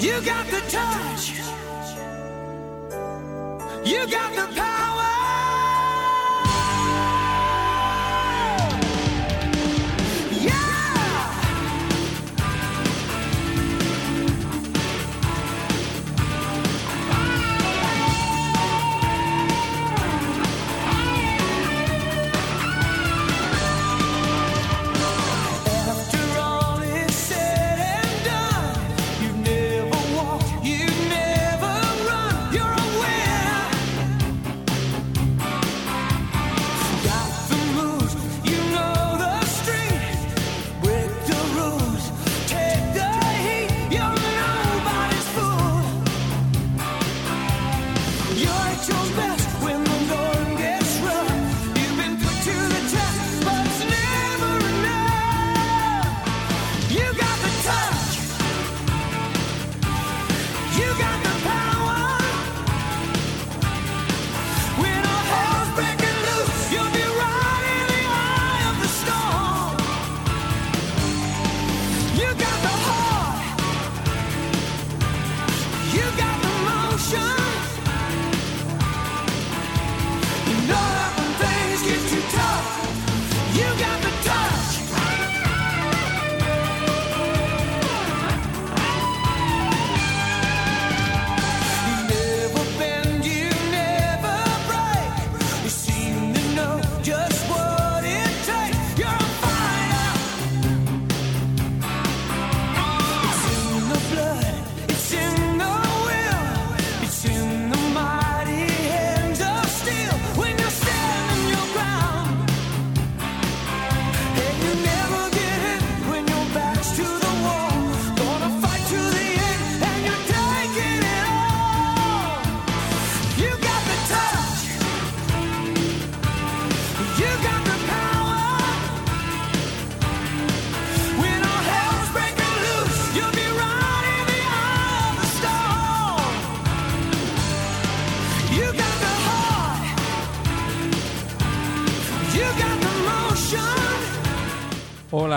[0.00, 1.32] You got the touch.
[3.84, 5.17] You got the power.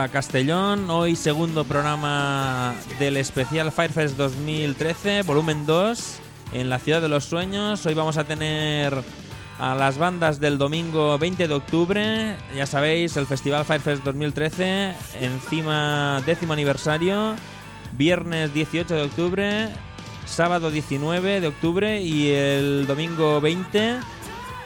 [0.09, 6.19] Castellón, hoy segundo programa del especial Firefest 2013, volumen 2,
[6.53, 7.85] en la Ciudad de los Sueños.
[7.85, 8.93] Hoy vamos a tener
[9.59, 16.21] a las bandas del domingo 20 de octubre, ya sabéis, el Festival Firefest 2013, encima
[16.25, 17.35] décimo aniversario,
[17.97, 19.69] viernes 18 de octubre,
[20.25, 23.99] sábado 19 de octubre y el domingo 20.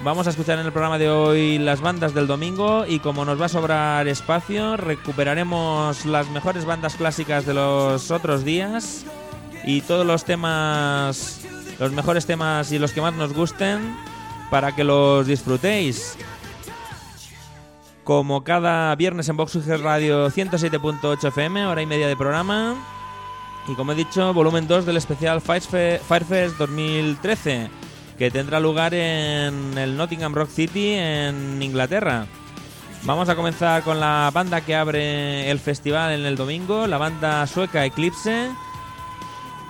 [0.02, 3.40] Vamos a escuchar en el programa de hoy las bandas del domingo y como nos
[3.42, 9.06] va a sobrar espacio, recuperaremos las mejores bandas clásicas de los otros días
[9.64, 11.42] y todos los temas,
[11.80, 13.96] los mejores temas y los que más nos gusten
[14.52, 16.18] para que los disfrutéis.
[18.04, 22.76] Como cada viernes en Vox Radio 107.8 FM, hora y media de programa.
[23.68, 27.68] Y como he dicho, volumen 2 del especial Firefe- Firefest 2013,
[28.18, 32.28] que tendrá lugar en el Nottingham Rock City, en Inglaterra.
[33.04, 37.46] Vamos a comenzar con la banda que abre el festival en el domingo, la banda
[37.46, 38.50] sueca Eclipse.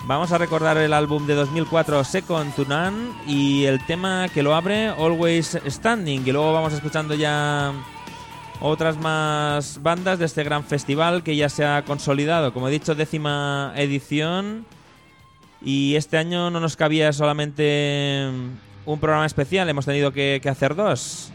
[0.06, 4.54] Vamos a recordar el álbum de 2004 Second to None y el tema que lo
[4.54, 6.22] abre Always Standing.
[6.24, 7.72] Y luego vamos escuchando ya
[8.60, 12.54] otras más bandas de este gran festival que ya se ha consolidado.
[12.54, 14.64] Como he dicho, décima edición.
[15.66, 18.30] Y este año no nos cabía solamente
[18.84, 21.32] un programa especial, hemos tenido que, hacer dos.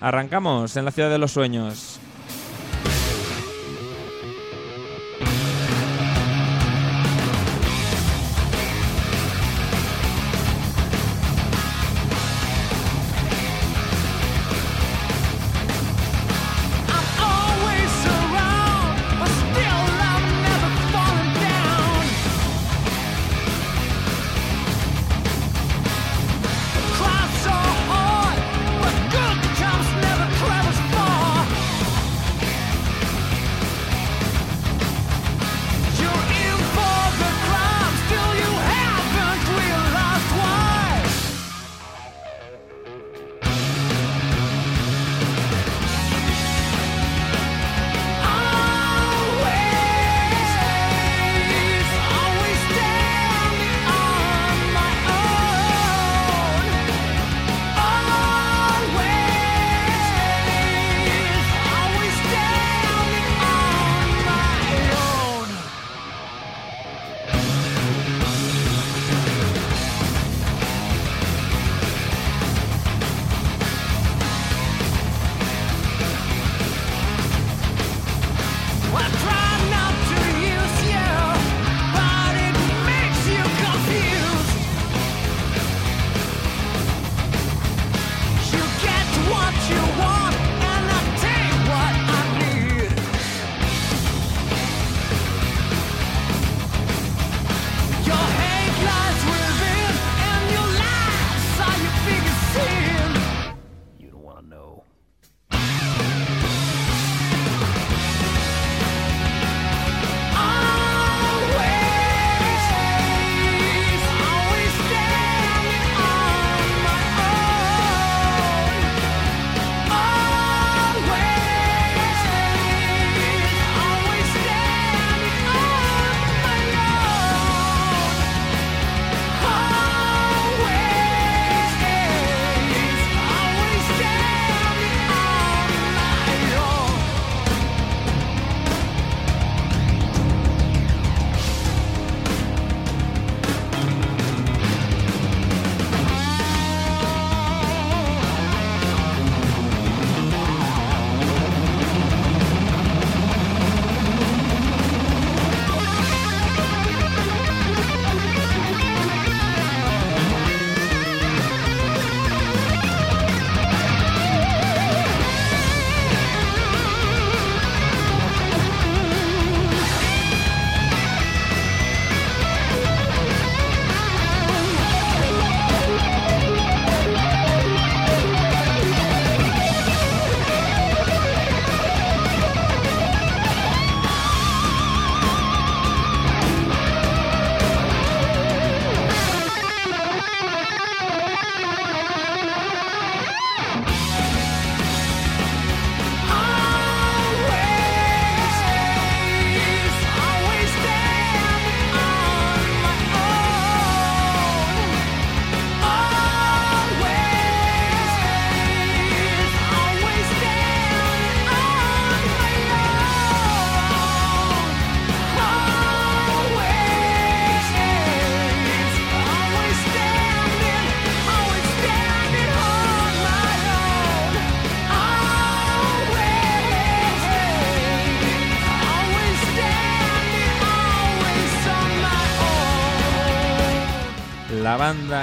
[0.00, 2.00] Arrancamos en la ciudad de los sueños.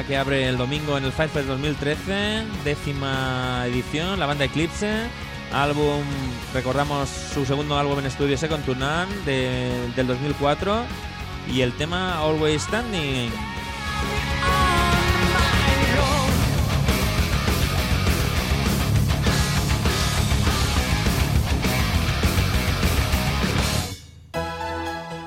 [0.07, 5.07] Que abre el domingo en el Five Fest 2013, décima edición, la banda Eclipse.
[5.54, 6.01] Álbum,
[6.54, 10.84] recordamos su segundo álbum en estudio Second to None de- del 2004
[11.54, 13.30] y el tema Always Standing.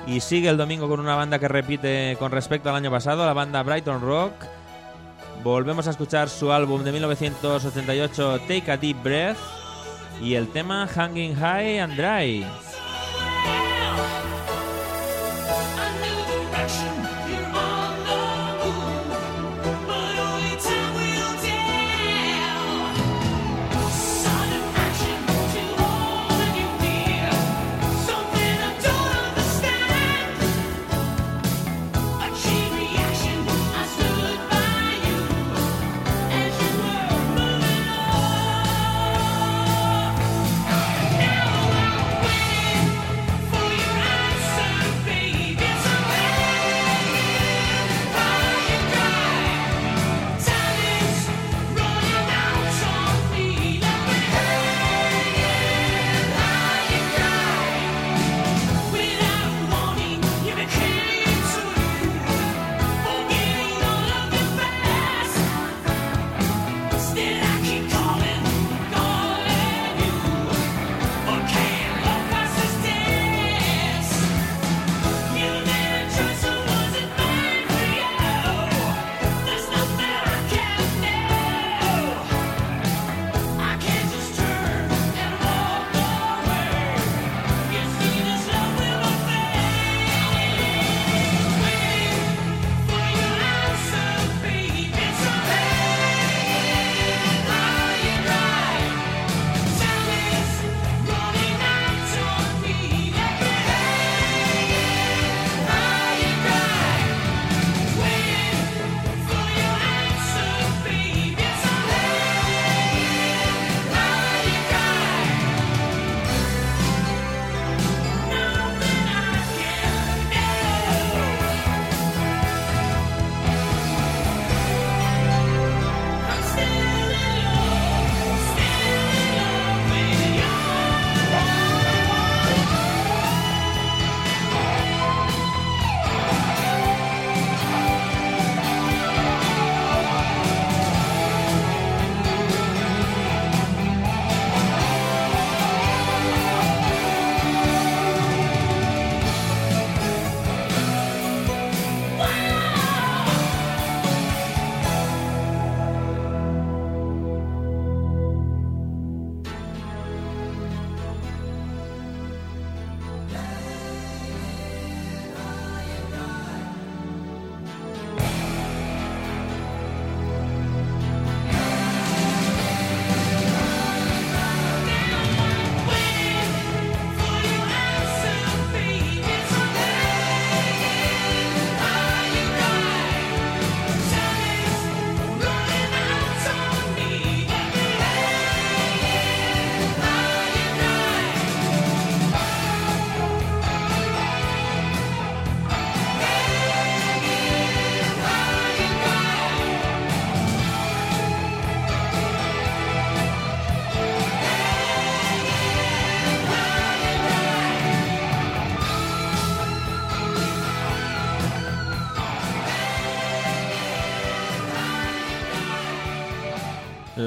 [0.07, 3.33] Y sigue el domingo con una banda que repite con respecto al año pasado, la
[3.33, 4.33] banda Brighton Rock.
[5.43, 9.39] Volvemos a escuchar su álbum de 1988, Take a Deep Breath,
[10.21, 12.47] y el tema Hanging High and Dry.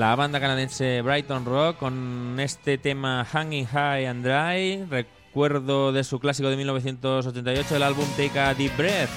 [0.05, 6.19] La banda canadiense Brighton Rock con este tema Hanging High and Dry, recuerdo de su
[6.19, 9.09] clásico de 1988, el álbum Take a Deep Breath.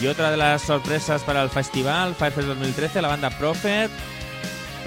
[0.00, 3.90] Y otra de las sorpresas para el festival, Firefest 2013, la banda Prophet.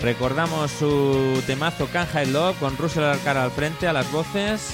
[0.01, 4.73] Recordamos su temazo Can't Hide Love con Russell Arcara al frente a las voces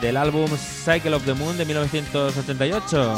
[0.00, 3.16] del álbum Cycle of the Moon de 1988.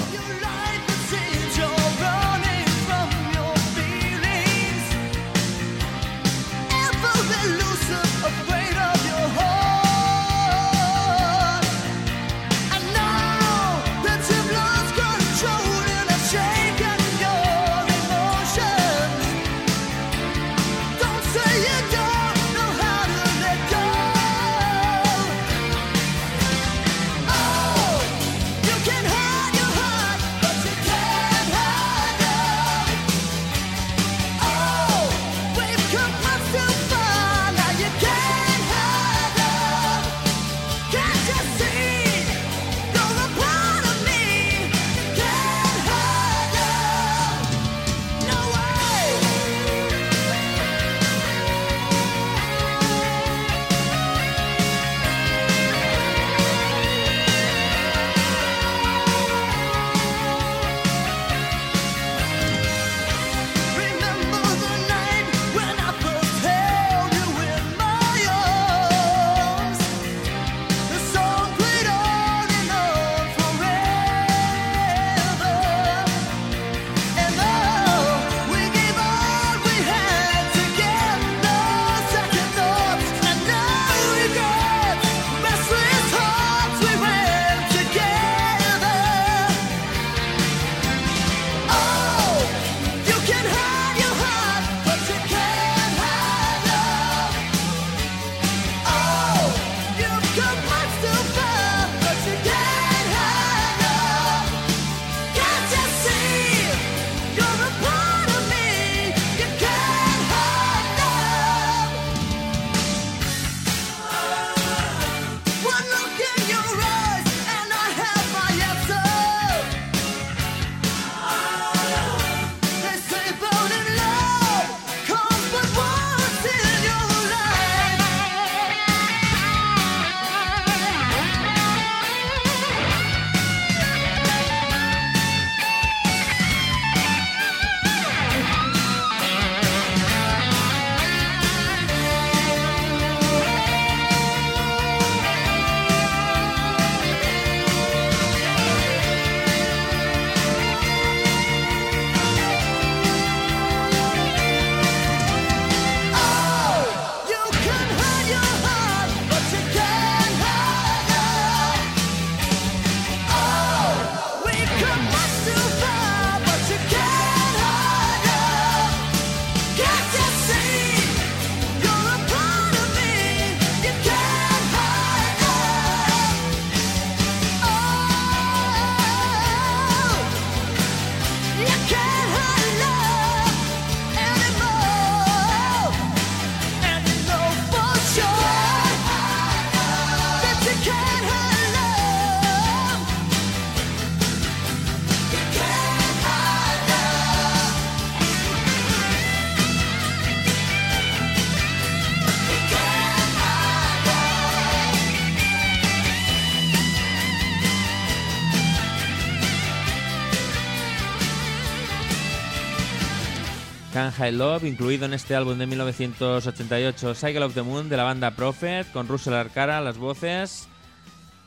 [214.31, 218.91] Love, incluido en este álbum de 1988 Cycle of the Moon de la banda Prophet,
[218.93, 220.69] con Russell Arcara las voces.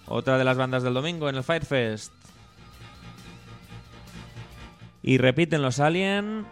[0.08, 2.12] Otra de las bandas del domingo en el Firefest.
[5.02, 6.46] Y repiten los Alien.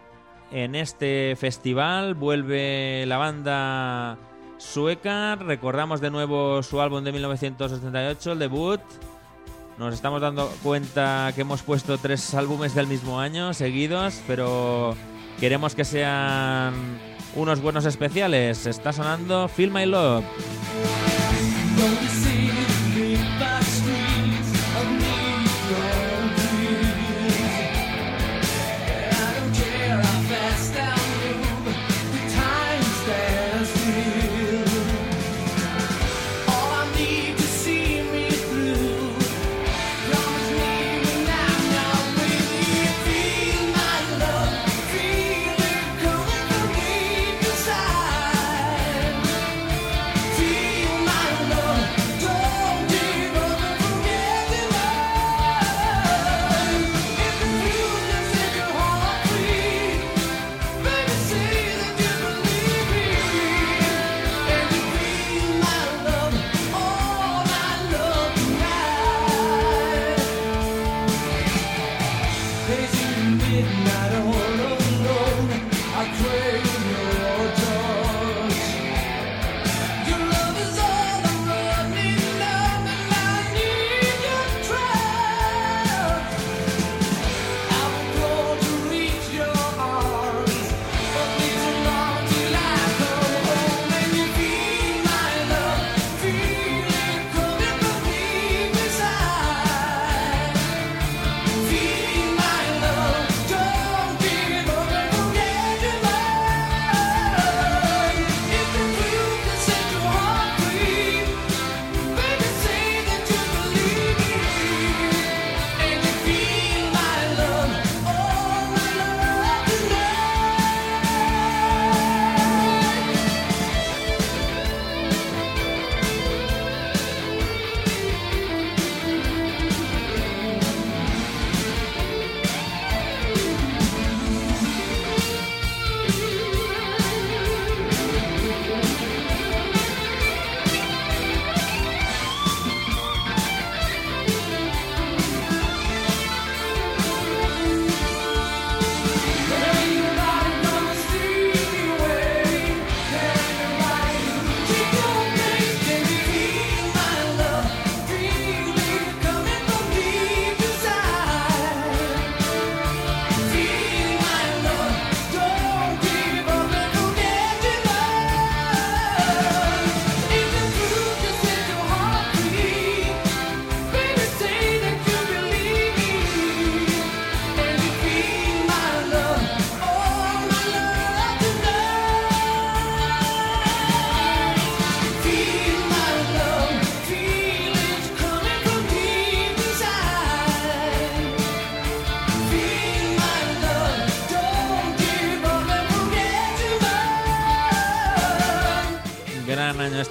[0.50, 4.16] En este festival vuelve la banda
[4.56, 5.36] sueca.
[5.36, 8.80] Recordamos de nuevo su álbum de 1988, el debut.
[9.78, 14.96] Nos estamos dando cuenta que hemos puesto tres álbumes del mismo año seguidos, pero
[15.40, 16.74] queremos que sean
[17.34, 18.66] unos buenos especiales.
[18.66, 20.24] Está sonando Feel My Love.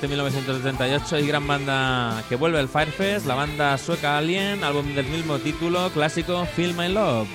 [0.04, 5.06] Este 1978 y gran banda que vuelve al Firefest, la banda sueca Alien, álbum del
[5.06, 7.30] mismo título, clásico Feel My Love.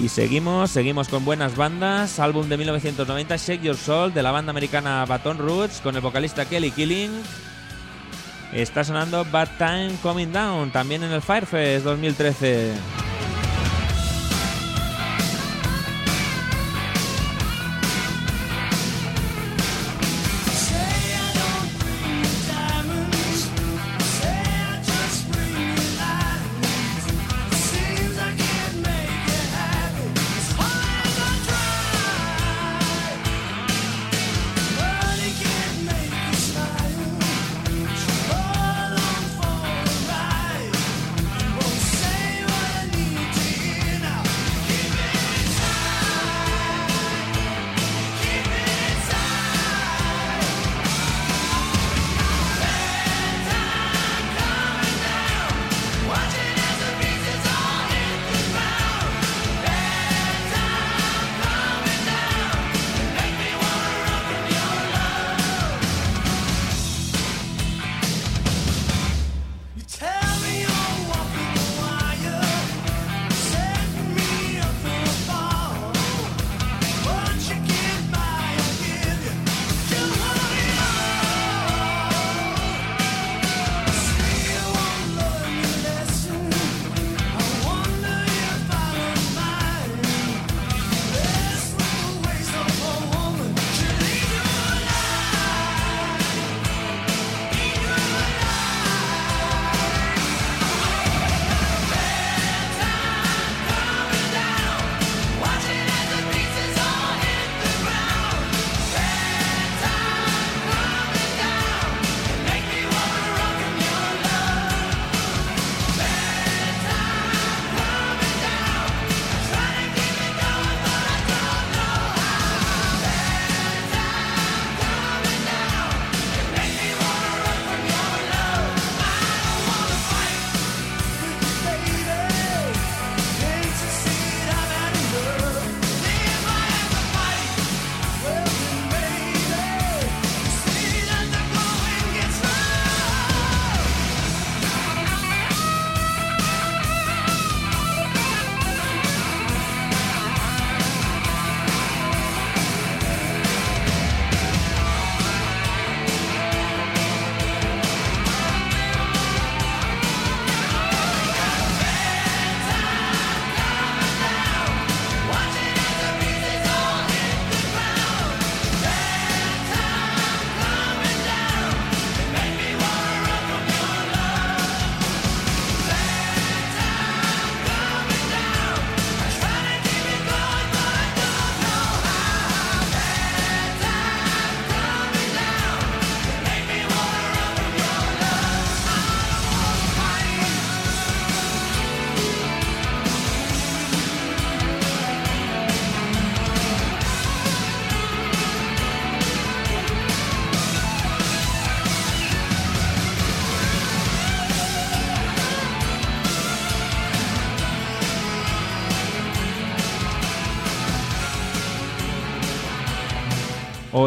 [0.00, 2.20] Y seguimos, seguimos con buenas bandas.
[2.20, 6.44] Álbum de 1990, Shake Your Soul, de la banda americana Baton Roots, con el vocalista
[6.44, 7.10] Kelly Killing.
[8.52, 12.99] Está sonando Bad Time Coming Down, también en el Firefest 2013.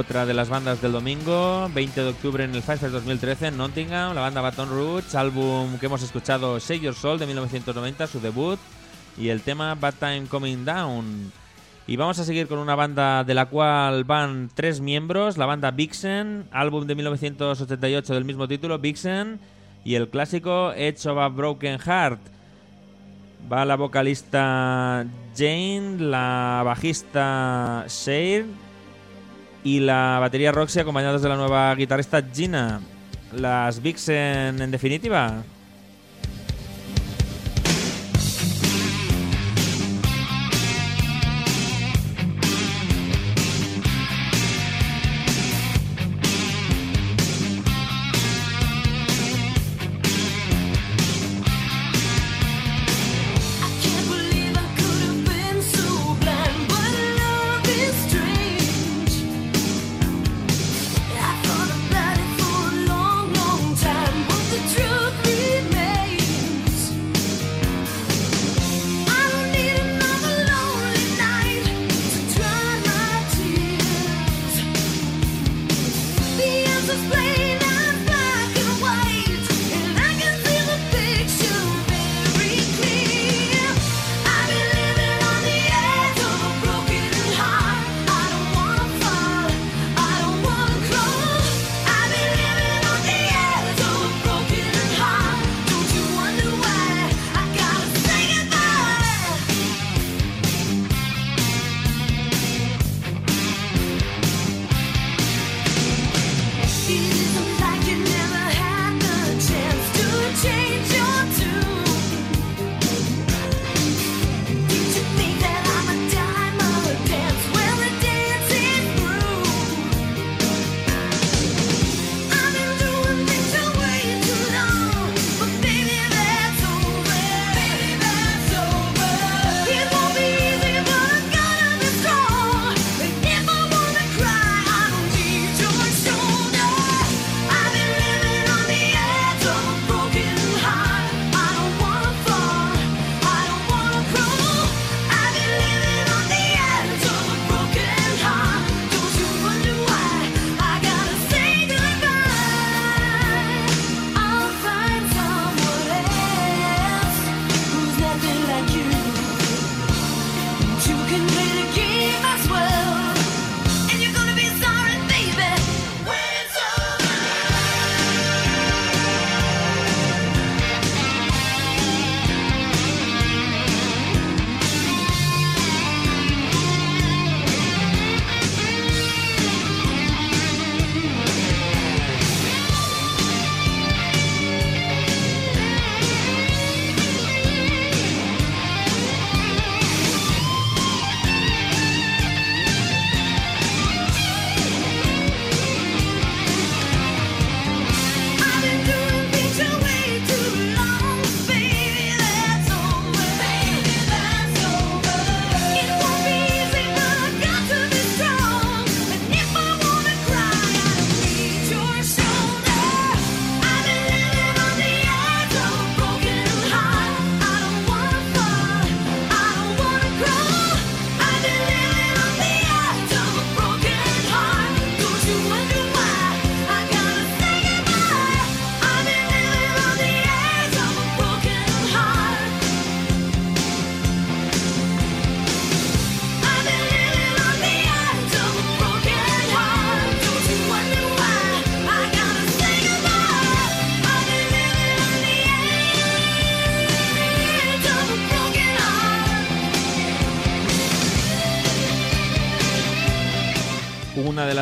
[0.06, 4.14] Otra de las bandas del domingo, 20 de octubre en el Firefest 2013 en Nottingham,
[4.14, 8.60] la banda Baton Rouge, álbum que hemos escuchado Shake Your Soul de 1990, su debut,
[9.18, 11.32] y el tema Bad Time Coming Down.
[11.88, 15.72] Y vamos a seguir con una banda de la cual van tres miembros, la banda
[15.72, 19.40] Vixen, álbum de 1988 del mismo título, Vixen,
[19.86, 22.20] y el clásico Edge of a Broken Heart.
[23.50, 28.63] Va la vocalista Jane, la bajista Shade
[29.64, 32.82] y la batería Roxy acompañados de la nueva guitarrista Gina.
[33.32, 35.44] Las Vixen en definitiva.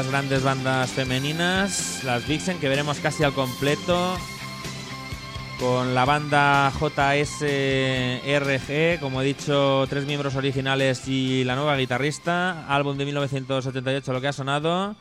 [0.01, 4.17] Las grandes bandas femeninas, las Vixen, que veremos casi al completo.
[5.59, 8.09] Con la banda JSRG,
[8.99, 12.65] como he dicho, tres miembros originales y la nueva guitarrista.
[12.67, 14.95] Álbum de 1978, lo que ha sonado.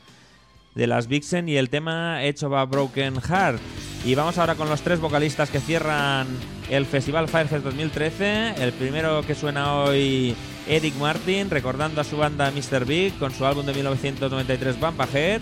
[0.74, 3.58] De las Vixen y el tema of a Broken Heart.
[4.04, 6.26] Y vamos ahora con los tres vocalistas que cierran
[6.68, 8.62] el Festival Firefest 2013.
[8.62, 12.84] El primero que suena hoy, Eric Martin recordando a su banda Mr.
[12.84, 15.40] Big con su álbum de 1993 Bamba Head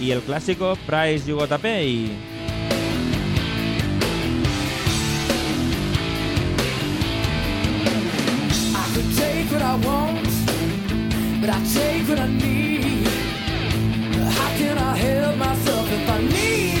[0.00, 2.38] y el clásico Price You Gotta Pay.
[11.50, 13.06] I take what I need.
[14.36, 16.77] How can I help myself if I need?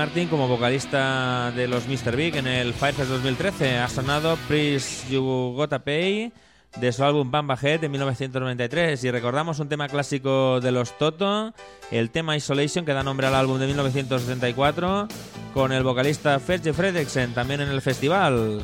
[0.00, 2.16] Martin como vocalista de los Mr.
[2.16, 3.76] Big en el Firefest 2013.
[3.76, 6.32] Ha sonado Please You Gotta Pay
[6.80, 9.04] de su álbum Bamba Head de 1993.
[9.04, 11.52] Y recordamos un tema clásico de los Toto,
[11.90, 15.06] el tema Isolation, que da nombre al álbum de 1974,
[15.52, 18.62] con el vocalista Fergie Fredriksen también en el festival.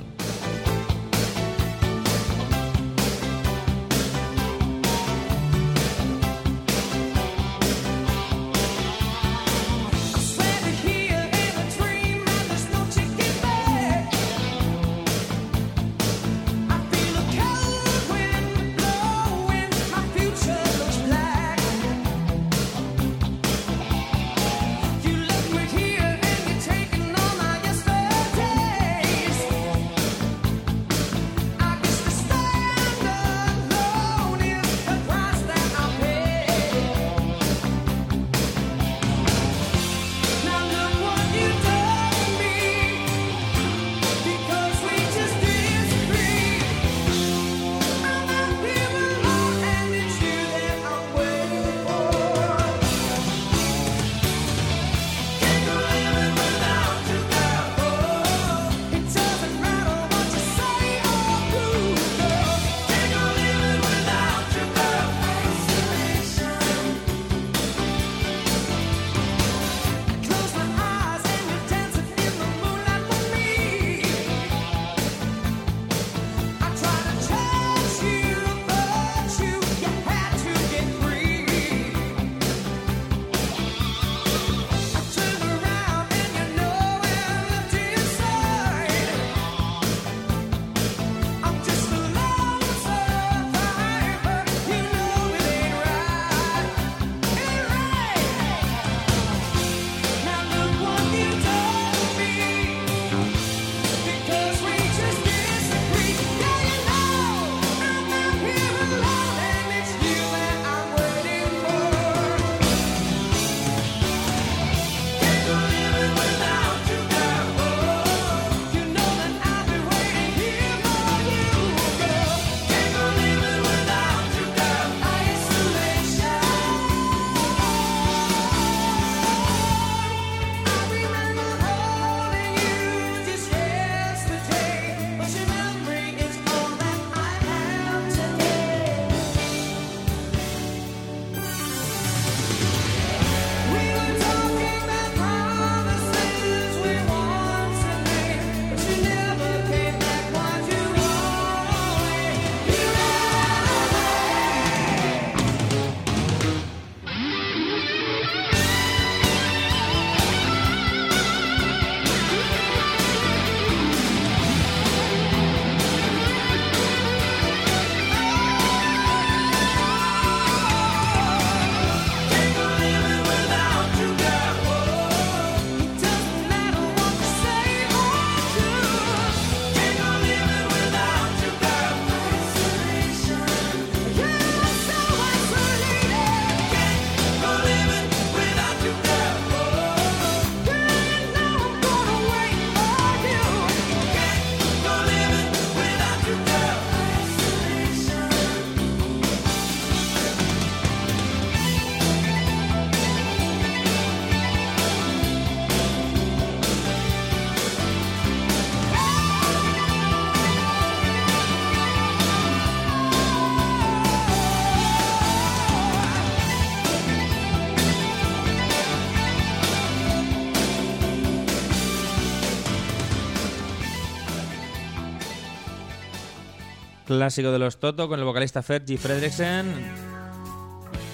[227.16, 229.66] Clásico de los Toto con el vocalista Fergie Fredriksen.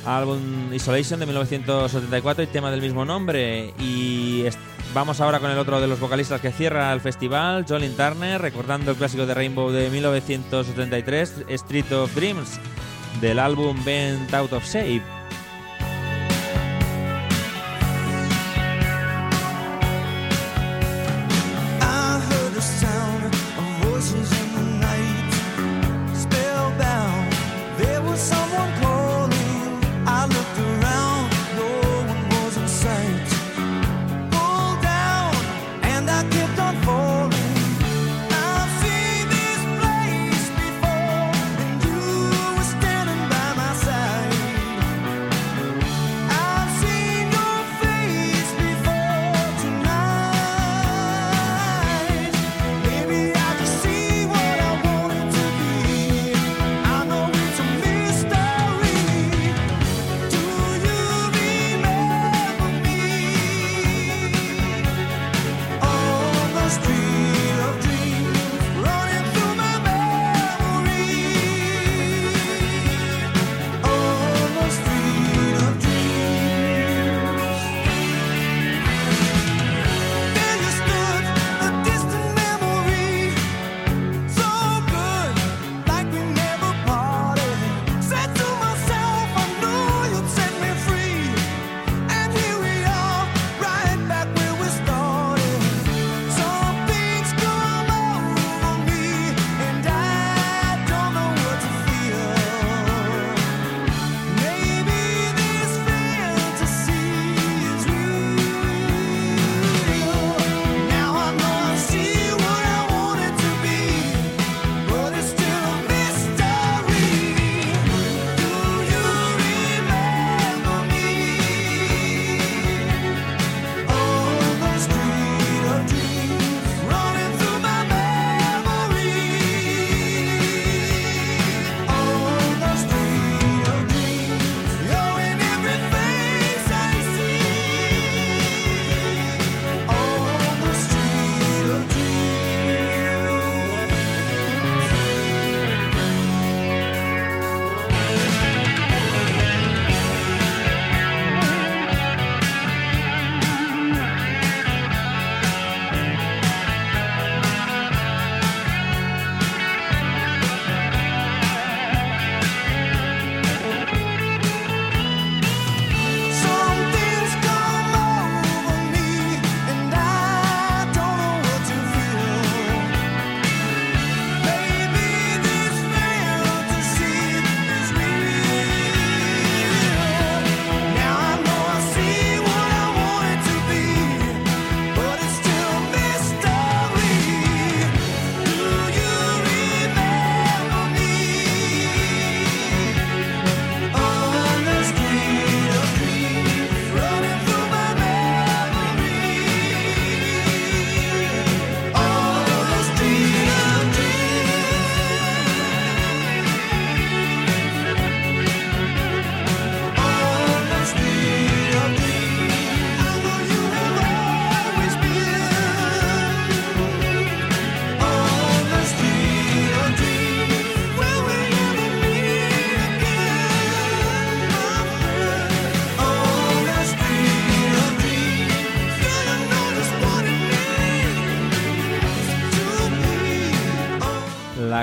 [0.05, 3.73] Álbum Isolation de 1974 y tema del mismo nombre.
[3.79, 4.45] Y
[4.95, 8.91] vamos ahora con el otro de los vocalistas que cierra el festival, Jolin Turner, recordando
[8.91, 12.59] el clásico de Rainbow de 1973, Street of Dreams,
[13.21, 15.22] del álbum Bent Out of Shape.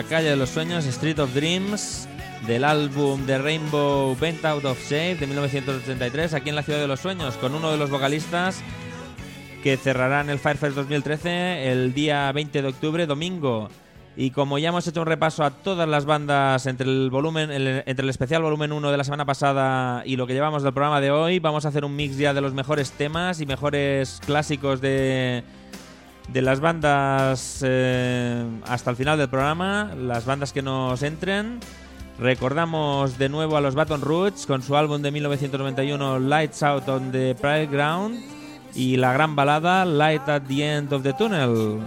[0.09, 2.07] Calle de los sueños, Street of Dreams,
[2.47, 6.87] del álbum The Rainbow Bent Out of Shape de 1983, aquí en la ciudad de
[6.87, 8.63] los sueños, con uno de los vocalistas
[9.61, 13.69] que cerrarán el Firefest 2013 el día 20 de octubre, domingo.
[14.17, 18.03] Y como ya hemos hecho un repaso a todas las bandas entre el volumen, entre
[18.03, 21.11] el especial volumen 1 de la semana pasada y lo que llevamos del programa de
[21.11, 25.43] hoy, vamos a hacer un mix ya de los mejores temas y mejores clásicos de,
[26.31, 31.59] de las bandas eh, hasta el final del programa, las bandas que nos entren.
[32.19, 37.11] Recordamos de nuevo a los Baton Roots con su álbum de 1991 Lights Out on
[37.11, 38.19] the Pride Ground
[38.75, 41.79] y la gran balada Light at the End of the Tunnel.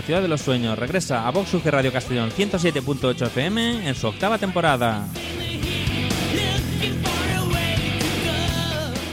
[0.00, 4.06] La ciudad de los sueños regresa a Vox UG Radio Castellón 107.8 FM en su
[4.06, 5.06] octava temporada.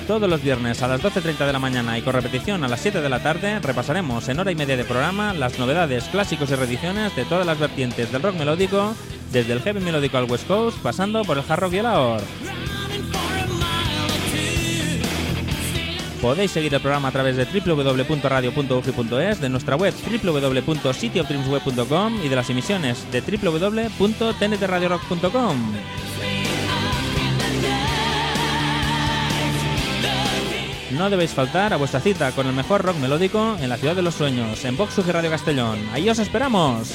[0.08, 3.02] Todos los viernes a las 12.30 de la mañana y con repetición a las 7
[3.02, 7.14] de la tarde repasaremos en hora y media de programa las novedades, clásicos y reediciones
[7.18, 8.96] de todas las vertientes del rock melódico,
[9.34, 12.22] desde el heavy melódico al West Coast, pasando por el hard rock y el AOR.
[16.22, 19.94] Podéis seguir el programa a través de www.radio.ugi.es, de nuestra web
[20.24, 25.74] www.cityofdreamsweb.com y de las emisiones de www.tntradiorock.com.
[30.92, 34.02] No debéis faltar a vuestra cita con el mejor rock melódico en la ciudad de
[34.02, 35.78] los sueños, en Vox Radio Castellón.
[35.94, 36.92] ¡Ahí os esperamos!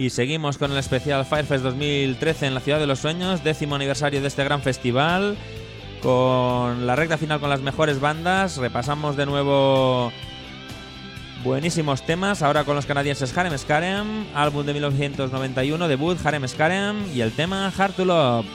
[0.00, 4.22] Y seguimos con el especial Firefest 2013 en la Ciudad de los Sueños, décimo aniversario
[4.22, 5.36] de este gran festival,
[6.00, 8.56] con la recta final con las mejores bandas.
[8.56, 10.10] Repasamos de nuevo
[11.44, 17.20] buenísimos temas, ahora con los canadienses Harem Scarem, álbum de 1991, debut Harem Scarem y
[17.20, 18.46] el tema hard to love.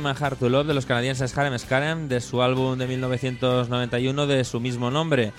[0.00, 4.44] Tema Hard to Love de los canadienses Harem Scarem de su álbum de 1991 de
[4.44, 5.32] su mismo nombre.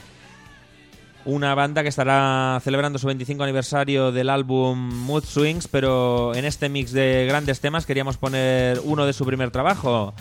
[1.25, 6.69] Una banda que estará celebrando su 25 aniversario del álbum Mood Swings, pero en este
[6.69, 10.13] mix de grandes temas queríamos poner uno de su primer trabajo.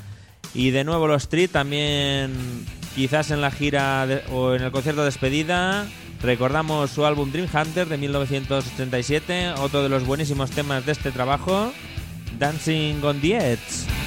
[0.54, 2.32] Y de nuevo los Street también
[2.94, 5.86] quizás en la gira de- o en el concierto de despedida
[6.22, 11.72] recordamos su álbum Dream Hunter de 1987, otro de los buenísimos temas de este trabajo,
[12.38, 13.99] Dancing on the Edge.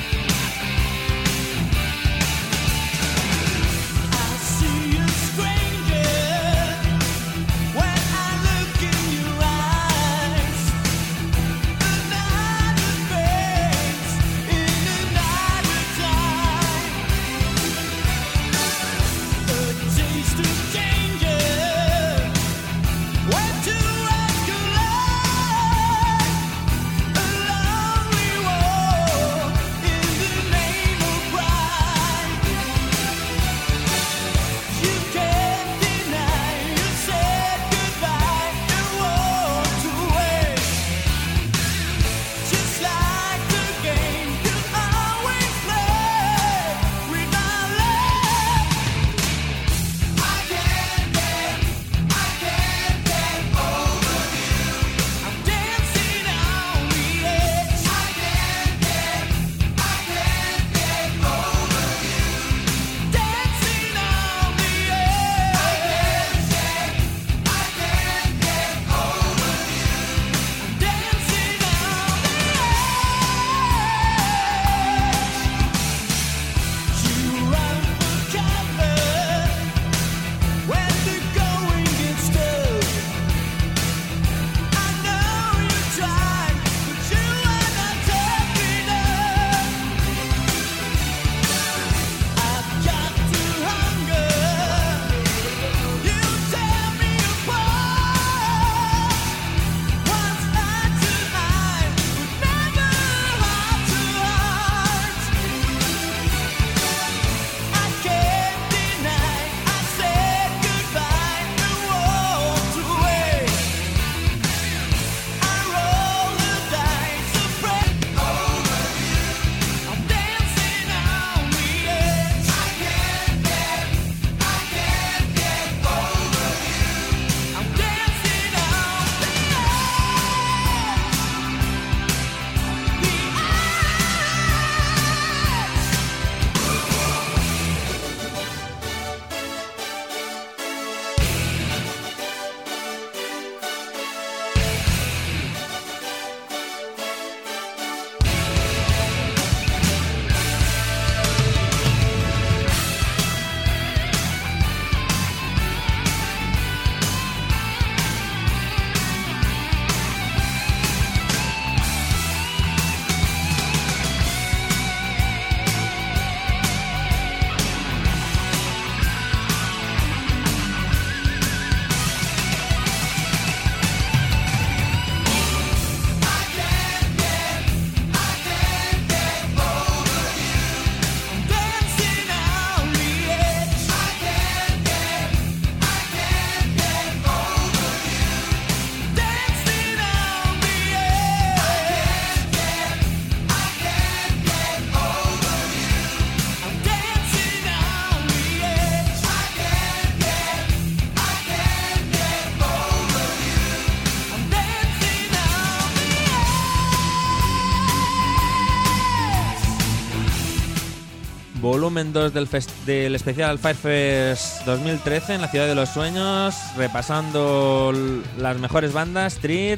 [211.93, 212.49] Volumen 2 del,
[212.87, 217.93] del especial Firefest 2013 en la Ciudad de los Sueños, repasando
[218.39, 219.77] las mejores bandas, Street,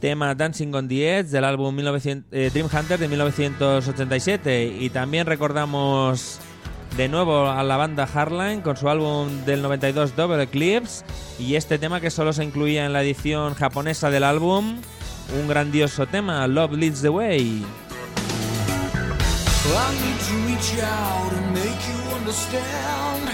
[0.00, 5.24] tema Dancing on the Edge del álbum 1900 eh, Dream Hunter de 1987 y también
[5.24, 6.40] recordamos
[6.96, 11.04] de nuevo a la banda Hardline con su álbum del 92 Double Eclipse
[11.38, 14.78] y este tema que solo se incluía en la edición japonesa del álbum,
[15.40, 17.87] un grandioso tema, Love Leads the Way.
[19.70, 23.24] I need to reach out and make you understand.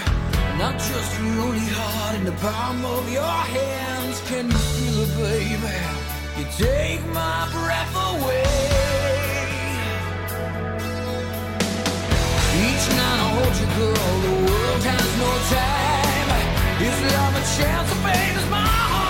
[0.59, 4.19] Not just a lonely heart in the palm of your hands.
[4.27, 5.77] Can you feel it, baby?
[6.37, 8.43] You take my breath away.
[12.67, 14.15] Each night I hold you, girl.
[14.27, 16.29] The world has no time.
[16.87, 18.35] Is love a chance, or babe?
[18.35, 19.04] Is my heart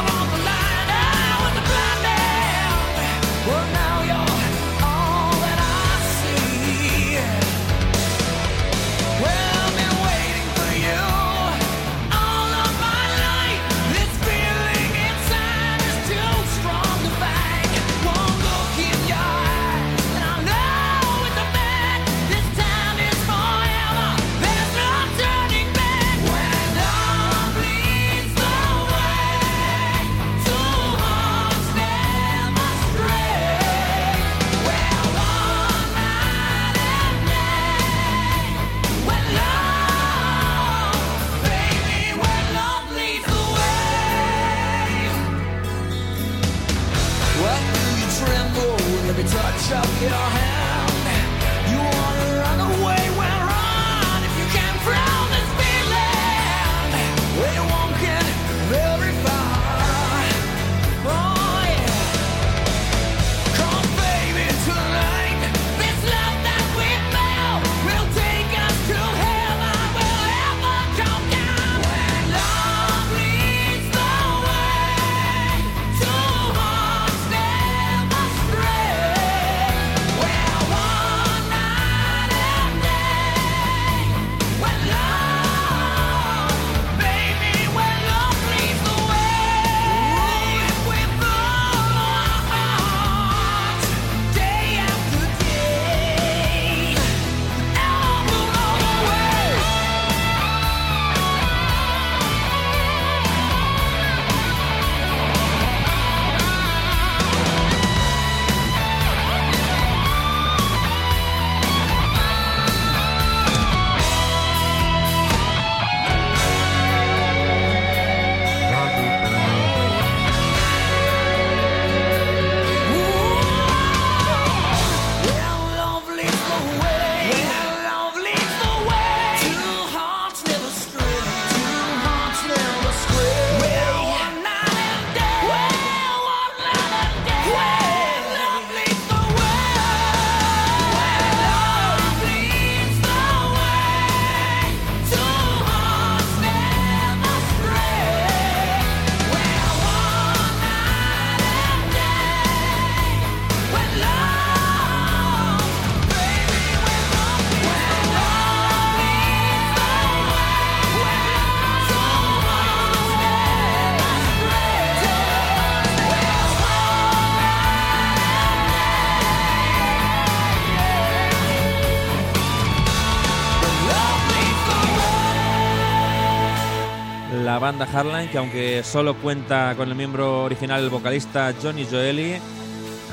[177.66, 182.36] banda Hardline, que aunque solo cuenta con el miembro original, el vocalista Johnny Joeli,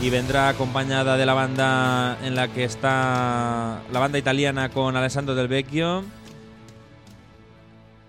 [0.02, 5.34] y vendrá acompañada de la banda en la que está la banda italiana con Alessandro
[5.34, 6.04] Del Vecchio.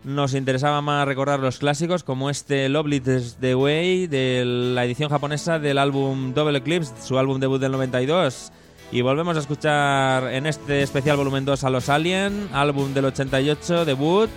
[0.04, 5.60] Nos interesaba más recordar los clásicos como este Lovely the Way de la edición japonesa
[5.60, 8.52] del álbum Double Eclipse, su álbum debut del 92.
[8.92, 13.86] Y volvemos a escuchar en este especial volumen 2 a los Alien, álbum del 88,
[13.86, 14.30] debut,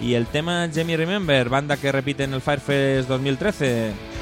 [0.00, 4.15] y el tema Jamie Remember, banda que repite en el Firefest 2013.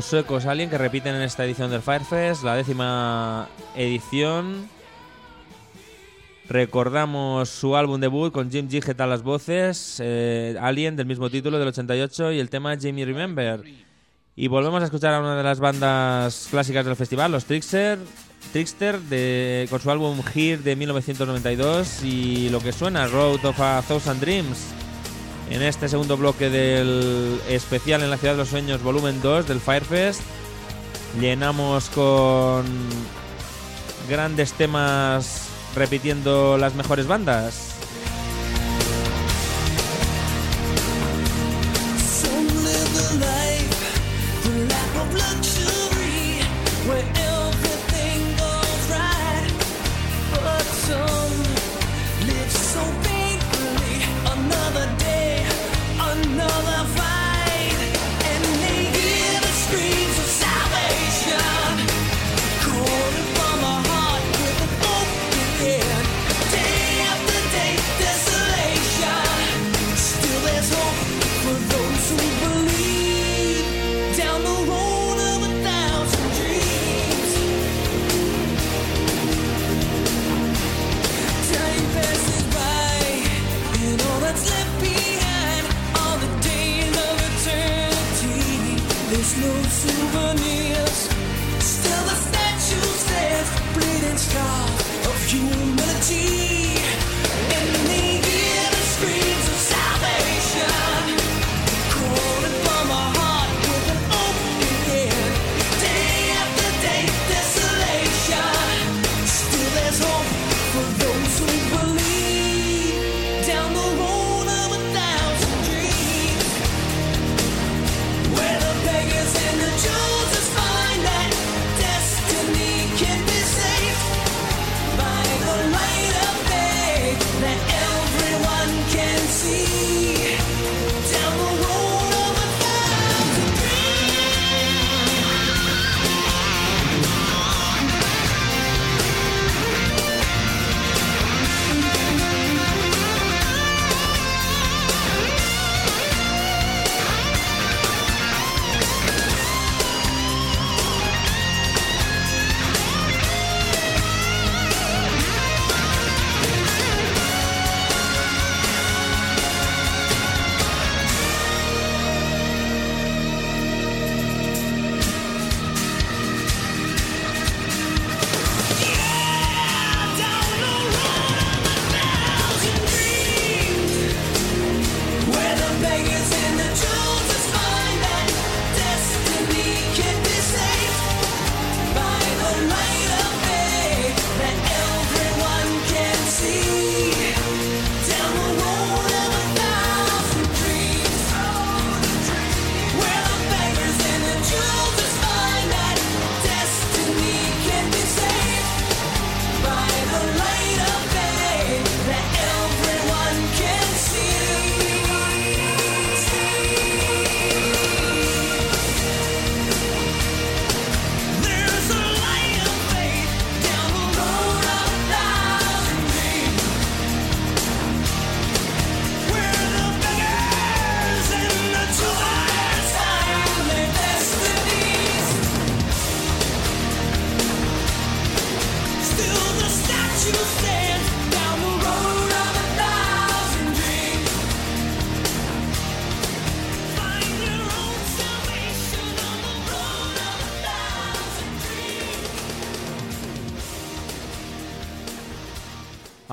[0.00, 4.66] los suecos Alien que repiten en esta edición del Firefest, la décima edición.
[6.48, 11.58] Recordamos su álbum debut con Jim Gidget a las voces, eh, Alien del mismo título
[11.58, 13.62] del 88 y el tema Jamie Remember.
[14.34, 17.98] Y volvemos a escuchar a una de las bandas clásicas del festival, los Trickster,
[18.54, 23.82] Trickster de, con su álbum Here de 1992 y lo que suena, Road of a
[23.86, 24.89] Thousand Dreams
[25.50, 29.60] en este segundo bloque del especial en la Ciudad de los Sueños, volumen 2 del
[29.60, 30.22] Firefest.
[31.20, 32.64] Llenamos con
[34.08, 37.69] grandes temas repitiendo las mejores bandas.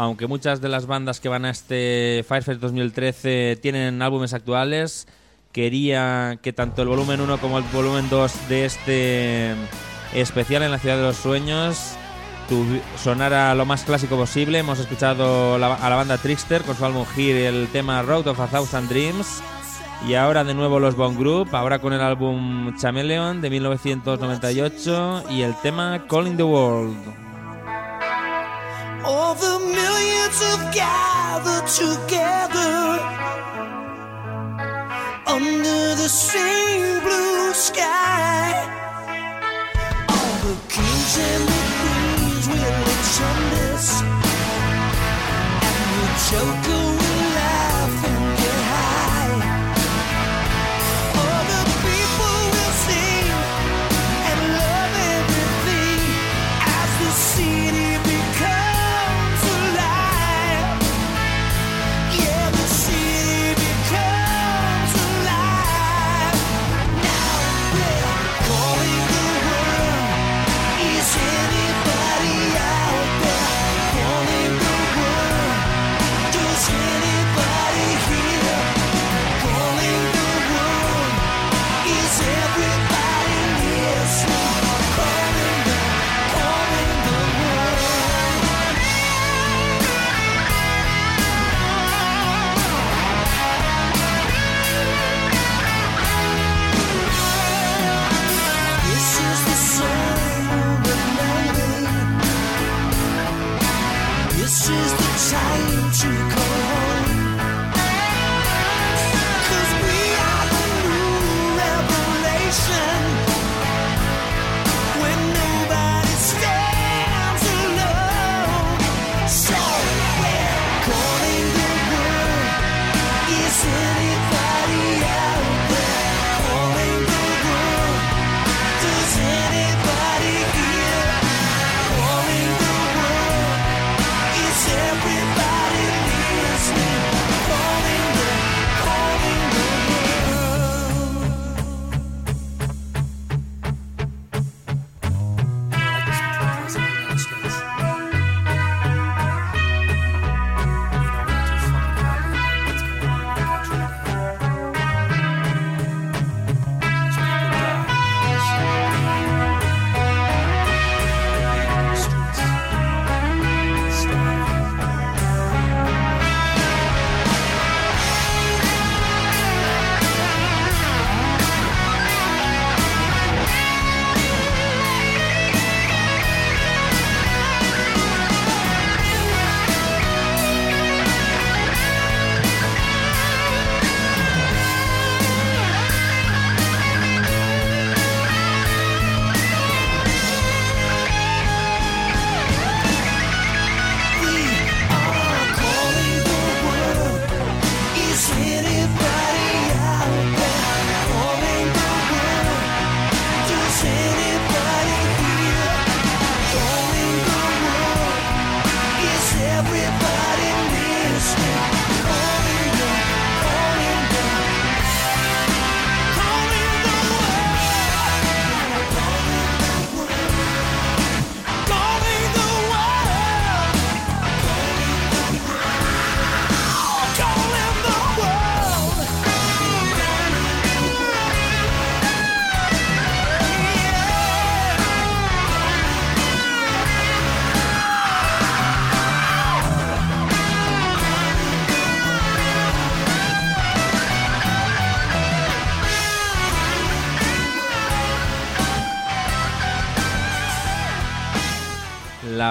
[0.08, 5.08] aunque muchas de las bandas que van a este Firefest 2013 tienen álbumes actuales,
[5.52, 9.56] quería que tanto el volumen 1 como el volumen 2 de este
[10.14, 11.98] especial en la Ciudad de los Sueños
[12.98, 14.60] sonara lo más clásico posible.
[14.60, 18.48] Hemos escuchado a la banda Trickster con su álbum Here el tema Road of a
[18.48, 19.42] Thousand Dreams.
[20.08, 25.42] Y ahora de nuevo los Bone Group, ahora con el álbum Chameleon de 1998 y
[25.42, 27.27] el tema Calling the World.
[29.04, 33.00] All the millions have gathered together
[35.26, 38.54] under the same blue sky.
[40.10, 44.02] All the kings and the queens will attend this,
[45.62, 46.97] and the Joker.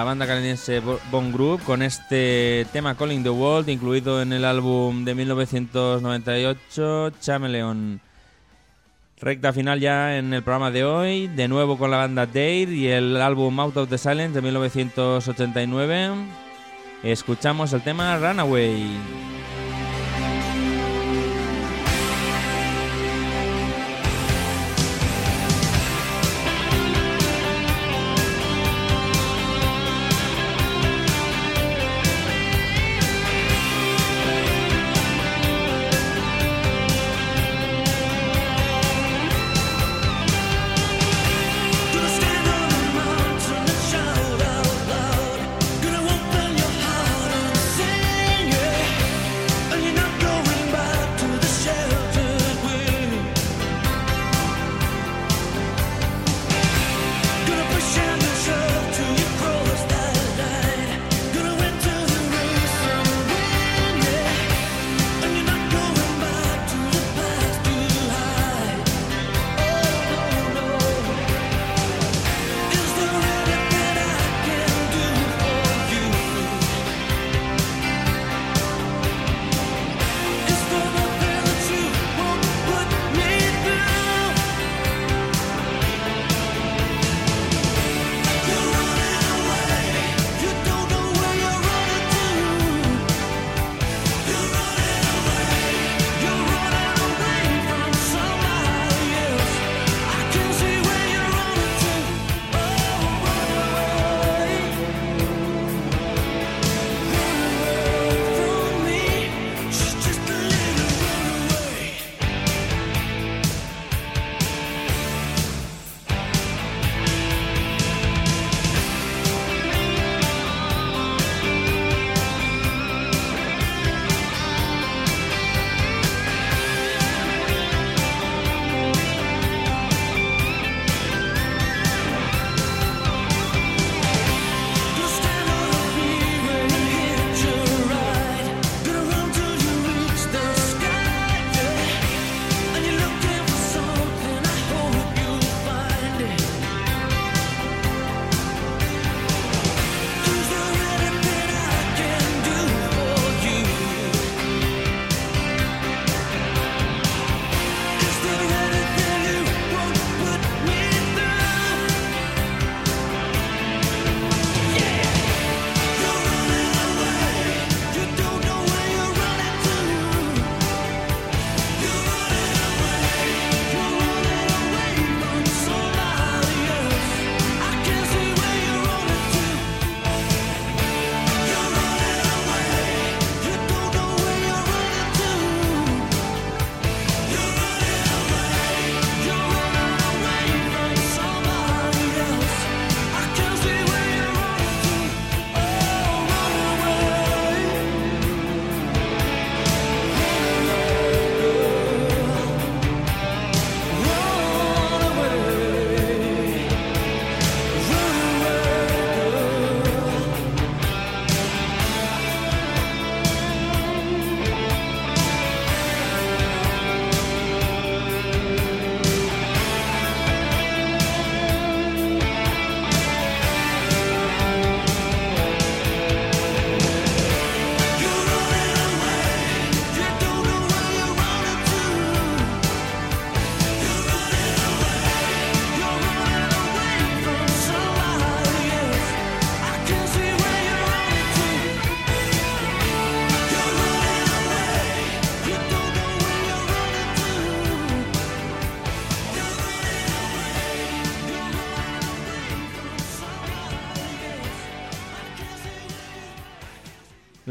[0.07, 0.81] banda canadiense
[1.11, 7.99] Bon Group con este tema Calling the World incluido en el álbum de 1998 Chameleon.
[9.19, 12.87] Recta final ya en el programa de hoy, de nuevo con la banda Dade y
[12.87, 16.11] el álbum Out of the Silence de 1989.
[17.03, 19.36] Escuchamos el tema Runaway.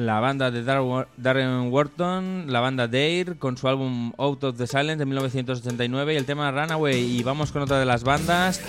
[0.07, 4.67] La banda de Dar- Darren Wharton, la banda Dare, con su álbum Out of the
[4.67, 7.19] Silence de 1989 y el tema Runaway.
[7.19, 8.61] Y vamos con otra de las bandas.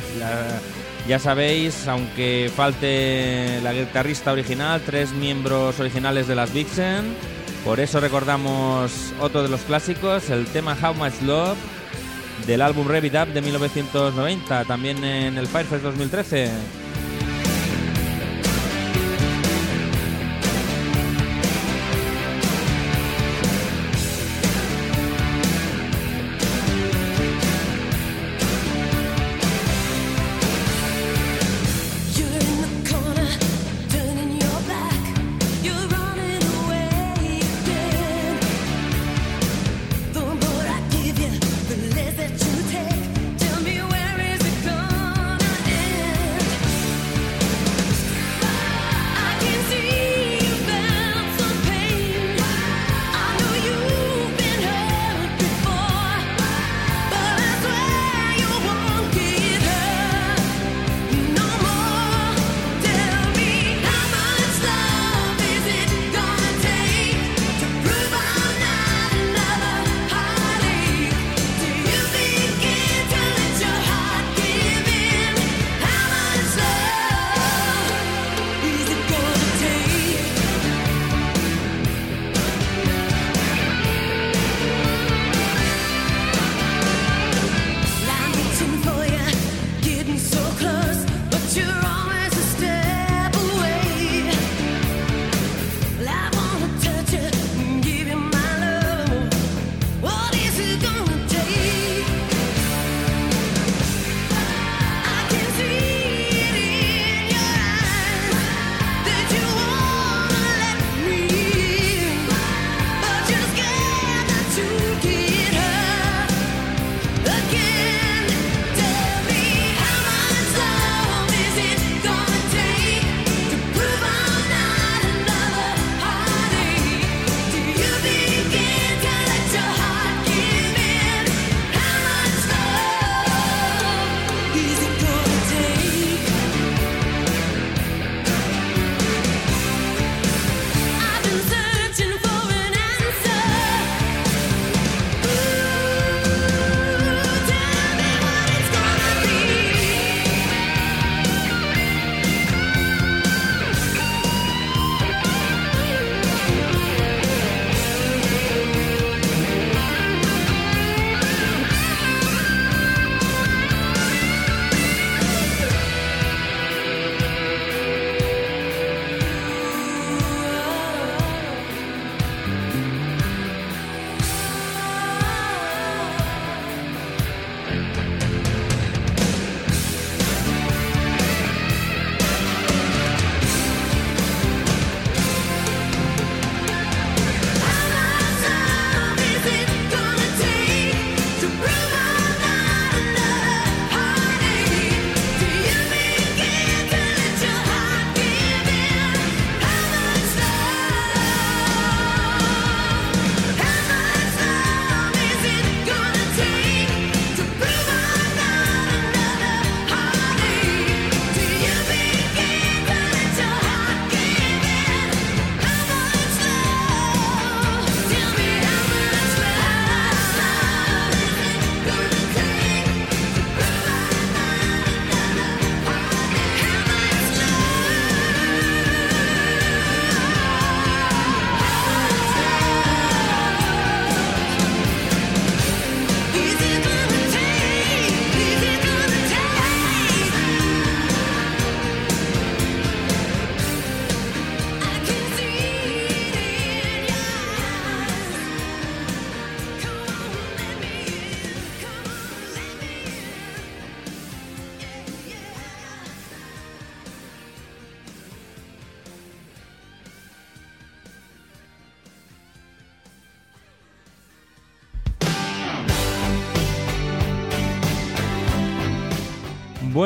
[1.08, 7.16] Ya sabéis, aunque falte la guitarrista original, tres miembros originales de las Vixen.
[7.64, 11.58] Por eso recordamos otro de los clásicos, el tema How Much Love
[12.46, 16.50] del álbum Rev It Up de 1990, también en el Firefest 2013.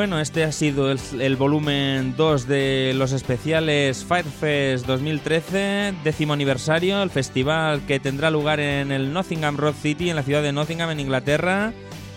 [0.02, 7.10] Bueno, este ha sido el, volumen 2 de los especiales Firefest 2013, décimo aniversario, el
[7.10, 10.98] festival que tendrá lugar en el Nottingham Road City, en la ciudad de Nottingham, en
[10.98, 11.72] Inglaterra,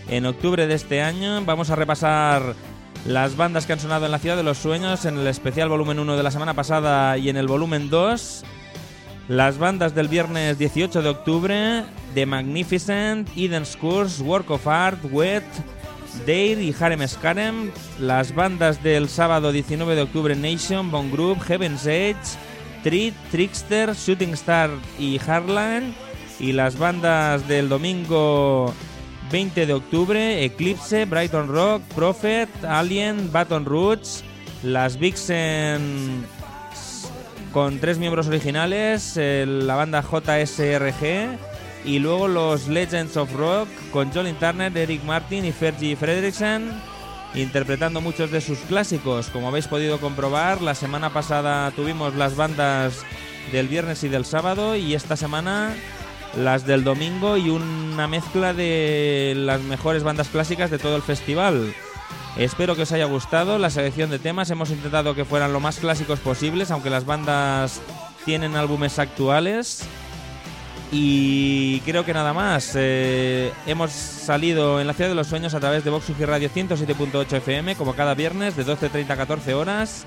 [0.09, 1.45] en octubre de este año.
[1.45, 2.55] Vamos a repasar
[3.05, 5.99] las bandas que han sonado en la ciudad de los sueños, en el especial volumen
[5.99, 8.43] 1 de la semana pasada y en el volumen 2.
[9.27, 11.83] Las bandas del viernes 18 de octubre,
[12.15, 15.43] The Magnificent, Eden's Curse, Work of Art, Wet,
[16.19, 17.71] Dare y Harem Scarem.
[17.99, 22.37] Las bandas del sábado 19 de octubre, Nation, Bone Group, Heaven's Edge,
[22.83, 24.69] Treat, Trickster, Shooting Star
[24.99, 25.93] y Harlan.
[26.39, 28.73] Y las bandas del domingo
[29.31, 34.23] 20 de octubre, Eclipse, Brighton Rock, Prophet, Alien, Baton Roots,
[34.63, 36.25] las Vixen
[37.55, 41.54] con tres miembros originales, la banda JSRG
[41.85, 46.71] y luego los Legends of Rock con Jolin Turner, Eric Martin y Fergie Fredrickson
[47.35, 49.27] interpretando muchos de sus clásicos.
[49.29, 53.03] Como habéis podido comprobar, la semana pasada tuvimos las bandas
[53.51, 55.73] del viernes y del sábado y esta semana
[56.37, 61.73] las del domingo y una mezcla de las mejores bandas clásicas de todo el festival.
[62.37, 64.49] Espero que os haya gustado la selección de temas.
[64.49, 67.81] Hemos intentado que fueran lo más clásicos posibles, aunque las bandas
[68.25, 69.87] tienen álbumes actuales.
[70.91, 72.73] Y creo que nada más.
[72.75, 76.49] Eh, hemos salido en la Ciudad de los Sueños a través de Vox UG Radio
[76.49, 80.05] 107.8 FM, como cada viernes, de 12.30 a 14 horas.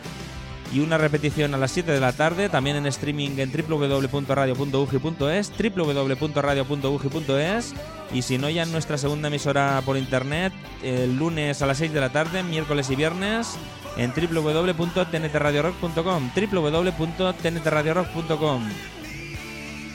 [0.72, 7.74] Y una repetición a las 7 de la tarde, también en streaming en www.radio.ugi.es, www.radio.ugi.es
[8.12, 10.52] y si no ya en nuestra segunda emisora por internet,
[10.82, 13.56] el lunes a las 6 de la tarde, miércoles y viernes
[13.96, 18.97] en www.tntradiorock.com, www.tntradiorock.com.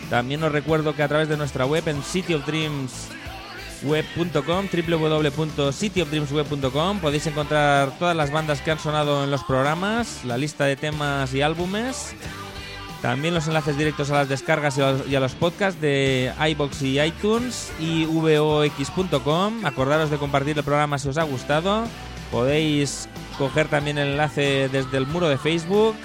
[0.09, 8.15] También os recuerdo que a través de nuestra web en cityofdreamsweb.com, www.cityofdreamsweb.com podéis encontrar todas
[8.15, 12.13] las bandas que han sonado en los programas, la lista de temas y álbumes.
[13.03, 17.69] También los enlaces directos a las descargas y a los, podcasts de iBox y iTunes
[17.77, 19.65] y vox.com.
[19.65, 21.83] Acordaros de compartir el programa si os ha gustado.
[22.31, 25.95] Podéis coger también el enlace desde el muro de Facebook,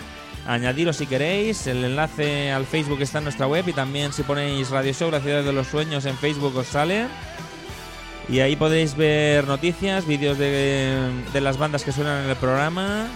[0.48, 1.66] añadirlo si queréis.
[1.66, 5.20] El enlace al Facebook está en nuestra web y también si ponéis Radio Show La
[5.20, 7.06] Ciudad de los Sueños en Facebook os sale.
[8.28, 13.06] Y ahí podéis ver noticias, vídeos de, de las bandas que suenan en el programa,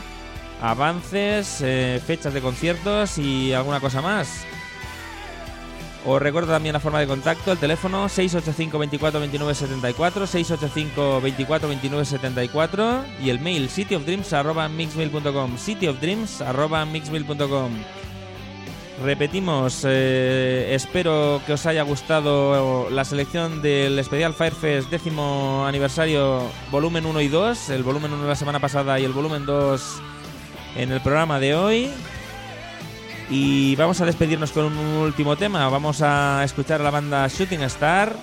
[0.63, 4.47] avances, eh, fechas de conciertos y alguna cosa más.
[6.05, 11.69] Os recuerdo también la forma de contacto, el teléfono 685 24 29 74, 685 24
[11.69, 17.71] 29 74 y el mail cityofdreams.mixmail.com, cityofdreams.mixmail.com.
[19.05, 27.07] Repetimos, eh, espero que os haya gustado la selección del especial Firefest décimo aniversario volumen
[27.07, 30.03] 1 y 2, el volumen 1 la semana pasada y el volumen 2
[30.77, 31.91] en el programa de hoy.
[33.35, 35.67] Y vamos a despedirnos con un último tema.
[35.71, 38.15] Vamos a escuchar a la banda Shooting Star,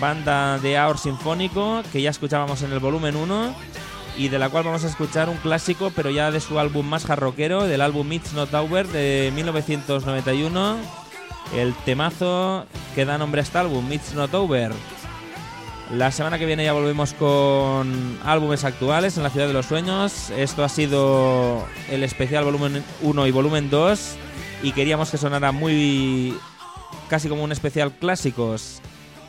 [0.00, 3.54] banda de Aor Sinfónico, que ya escuchábamos en el volumen 1,
[4.16, 7.04] y de la cual vamos a escuchar un clásico, pero ya de su álbum más
[7.04, 10.76] jarroquero, del álbum It's Not Over de 1991.
[11.54, 12.64] El temazo
[12.94, 14.72] que da nombre a este álbum, It's Not Over.
[15.92, 20.30] La semana que viene ya volvemos con álbumes actuales en la Ciudad de los Sueños.
[20.30, 24.16] Esto ha sido el especial volumen 1 y volumen 2
[24.62, 26.36] y queríamos que sonara muy
[27.08, 28.80] casi como un especial clásicos.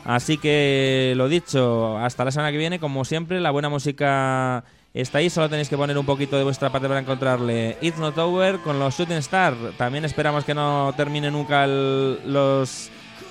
[0.04, 5.18] Así que lo dicho, hasta la semana que viene, como siempre, la buena música está
[5.18, 7.76] ahí, solo tenéis que poner un poquito de vuestra parte para encontrarle.
[7.80, 9.54] It's Not Over con los Shooting Star.
[9.76, 12.88] También esperamos que no termine nunca el- los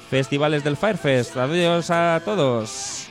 [0.10, 1.38] festivales del Firefest.
[1.38, 3.08] Adiós a todos.